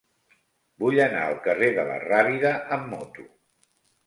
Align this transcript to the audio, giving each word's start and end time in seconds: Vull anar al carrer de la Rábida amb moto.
Vull 0.83 1.01
anar 1.03 1.19
al 1.25 1.37
carrer 1.49 1.69
de 1.75 1.83
la 1.91 1.99
Rábida 2.05 2.55
amb 2.79 2.89
moto. 2.97 3.29